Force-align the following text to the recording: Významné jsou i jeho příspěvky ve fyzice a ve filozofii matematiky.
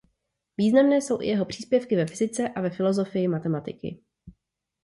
Významné 0.57 0.97
jsou 0.97 1.21
i 1.21 1.27
jeho 1.27 1.45
příspěvky 1.45 1.95
ve 1.95 2.05
fyzice 2.05 2.49
a 2.49 2.61
ve 2.61 2.69
filozofii 2.69 3.27
matematiky. 3.27 4.01